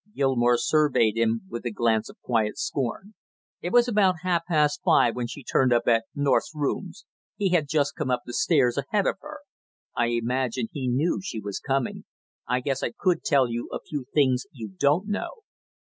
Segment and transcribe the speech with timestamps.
[0.15, 3.13] Gilmore surveyed him with a glance of quiet scorn.
[3.61, 7.05] "It was about half past five when she turned up at North's rooms.
[7.35, 9.41] He had just come up the stairs ahead of her;
[9.95, 12.05] I imagine he knew she was coming.
[12.47, 15.43] I guess I could tell you a few things you don't know!